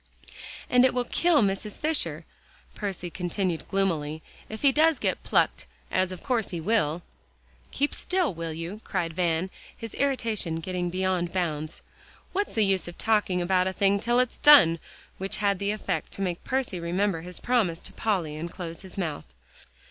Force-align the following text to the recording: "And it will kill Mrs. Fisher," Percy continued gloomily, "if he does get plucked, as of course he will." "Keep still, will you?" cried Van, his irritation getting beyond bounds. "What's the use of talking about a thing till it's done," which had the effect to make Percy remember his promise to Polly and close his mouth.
"And 0.67 0.83
it 0.83 0.95
will 0.95 1.03
kill 1.03 1.43
Mrs. 1.43 1.77
Fisher," 1.77 2.25
Percy 2.73 3.11
continued 3.11 3.67
gloomily, 3.67 4.23
"if 4.49 4.63
he 4.63 4.71
does 4.71 4.97
get 4.97 5.21
plucked, 5.21 5.67
as 5.91 6.11
of 6.11 6.23
course 6.23 6.49
he 6.49 6.59
will." 6.59 7.03
"Keep 7.69 7.93
still, 7.93 8.33
will 8.33 8.51
you?" 8.51 8.81
cried 8.83 9.13
Van, 9.13 9.51
his 9.77 9.93
irritation 9.93 10.59
getting 10.59 10.89
beyond 10.89 11.31
bounds. 11.31 11.83
"What's 12.33 12.55
the 12.55 12.65
use 12.65 12.87
of 12.87 12.97
talking 12.97 13.43
about 13.43 13.67
a 13.67 13.73
thing 13.73 13.99
till 13.99 14.19
it's 14.19 14.39
done," 14.39 14.79
which 15.19 15.37
had 15.37 15.59
the 15.59 15.69
effect 15.69 16.11
to 16.13 16.23
make 16.23 16.43
Percy 16.43 16.79
remember 16.79 17.21
his 17.21 17.39
promise 17.39 17.83
to 17.83 17.93
Polly 17.93 18.35
and 18.35 18.49
close 18.51 18.81
his 18.81 18.97
mouth. 18.97 19.25